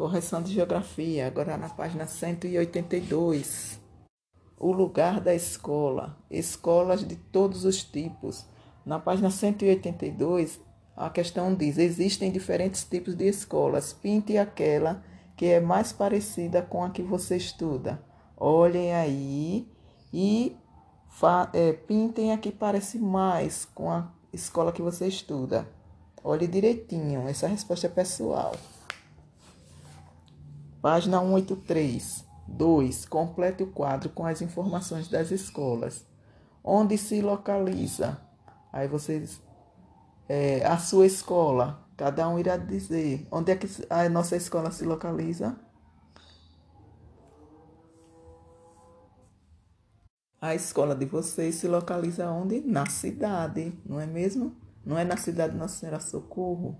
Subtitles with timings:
[0.00, 3.78] Correção de geografia, agora na página 182.
[4.58, 6.16] O lugar da escola.
[6.30, 8.46] Escolas de todos os tipos.
[8.86, 10.58] Na página 182,
[10.96, 13.92] a questão diz: existem diferentes tipos de escolas.
[13.92, 15.04] Pinte aquela
[15.36, 18.02] que é mais parecida com a que você estuda.
[18.38, 19.70] Olhem aí
[20.10, 20.56] e
[21.52, 25.68] é, pintem a que parece mais com a escola que você estuda.
[26.24, 28.54] Olhe direitinho, essa resposta é pessoal.
[30.80, 32.30] Página 183.
[32.48, 33.06] 2.
[33.06, 36.04] Complete o quadro com as informações das escolas.
[36.64, 38.20] Onde se localiza?
[38.72, 39.40] Aí vocês.
[40.28, 41.86] É, a sua escola.
[41.96, 43.26] Cada um irá dizer.
[43.30, 45.56] Onde é que a nossa escola se localiza?
[50.40, 52.62] A escola de vocês se localiza onde?
[52.62, 54.56] Na cidade, não é mesmo?
[54.82, 56.78] Não é na cidade Nossa Senhora Socorro.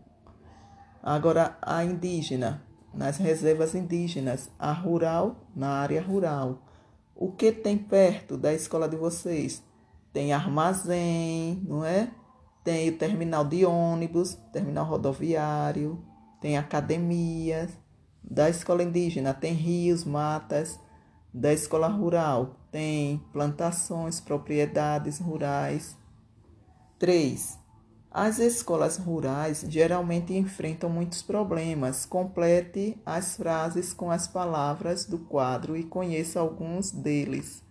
[1.02, 6.62] Agora, a indígena nas reservas indígenas, a rural na área rural.
[7.14, 9.62] O que tem perto da escola de vocês?
[10.12, 12.10] Tem armazém, não é?
[12.64, 16.02] Tem o terminal de ônibus, terminal rodoviário,
[16.40, 17.70] tem academias.
[18.22, 20.78] Da escola indígena tem rios, matas.
[21.32, 25.96] Da escola rural tem plantações, propriedades rurais.
[26.98, 27.59] 3.
[28.12, 32.04] As escolas rurais geralmente enfrentam muitos problemas.
[32.04, 37.62] Complete as frases com as palavras do quadro e conheça alguns deles.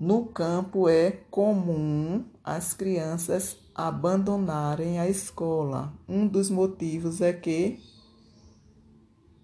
[0.00, 5.92] No campo é comum as crianças abandonarem a escola.
[6.08, 7.80] Um dos motivos é que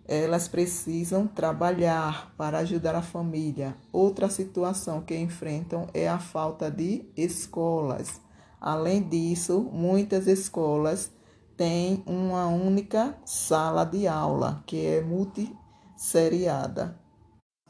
[0.06, 3.76] elas precisam trabalhar para ajudar a família.
[3.92, 8.26] Outra situação que enfrentam é a falta de escolas.
[8.60, 11.12] Além disso, muitas escolas
[11.56, 16.98] têm uma única sala de aula, que é multisseriada.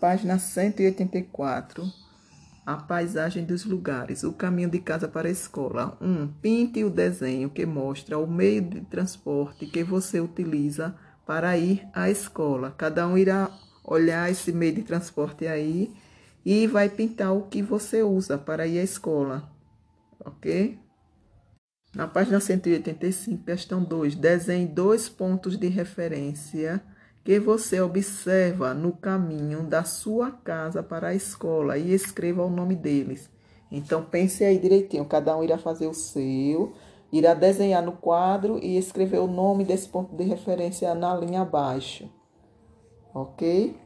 [0.01, 1.85] Página 184.
[2.65, 4.23] A paisagem dos lugares.
[4.25, 5.97] O caminho de casa para a escola.
[6.01, 6.07] 1.
[6.07, 10.95] Um, pinte o desenho que mostra o meio de transporte que você utiliza
[11.27, 12.75] para ir à escola.
[12.77, 13.51] Cada um irá
[13.85, 15.93] olhar esse meio de transporte aí
[16.45, 19.58] e vai pintar o que você usa para ir à escola
[20.29, 20.79] ok?
[21.95, 26.83] Na página 185, questão 2, desenhe dois pontos de referência
[27.25, 32.77] que você observa no caminho da sua casa para a escola e escreva o nome
[32.77, 33.31] deles.
[33.71, 36.75] Então, pense aí direitinho, cada um irá fazer o seu,
[37.13, 42.09] irá desenhar no quadro e escrever o nome desse ponto de referência na linha abaixo,
[43.15, 43.77] ok?